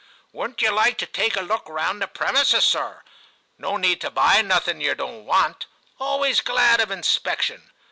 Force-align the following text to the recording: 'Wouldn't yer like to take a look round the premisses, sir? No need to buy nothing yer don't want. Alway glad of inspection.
'Wouldn't 0.33 0.63
yer 0.63 0.71
like 0.71 0.97
to 0.97 1.05
take 1.05 1.35
a 1.35 1.41
look 1.41 1.69
round 1.69 2.01
the 2.01 2.07
premisses, 2.07 2.63
sir? 2.63 3.03
No 3.59 3.77
need 3.77 4.01
to 4.01 4.09
buy 4.09 4.41
nothing 4.41 4.81
yer 4.81 4.95
don't 4.95 5.25
want. 5.25 5.67
Alway 5.99 6.33
glad 6.43 6.81
of 6.81 6.89
inspection. 6.89 7.69